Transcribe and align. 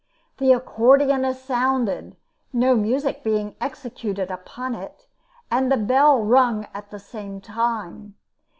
The 0.39 0.51
accordeon 0.51 1.23
is 1.25 1.39
sounded, 1.39 2.17
no 2.51 2.73
music 2.75 3.21
being 3.23 3.55
executed 3.61 4.31
upon 4.31 4.73
it, 4.73 5.05
and 5.51 5.71
the 5.71 5.77
bell 5.77 6.19
rung 6.23 6.65
at 6.73 6.89
the 6.89 6.97
same 6.97 7.39
time. 7.39 8.15